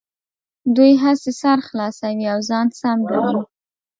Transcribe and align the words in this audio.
دوی 0.75 0.93
هسې 1.03 1.31
سر 1.41 1.57
خلاصوي 1.67 2.25
او 2.33 2.39
ځان 2.49 2.67
سم 2.79 2.97
ګڼي. 3.09 3.41